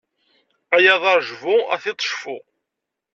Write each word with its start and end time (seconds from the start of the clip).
Ay 0.75 0.85
aḍaṛ 0.93 1.19
jbu, 1.29 1.55
a 1.73 1.75
tiṭ 1.83 1.99
cfu! 2.09 2.37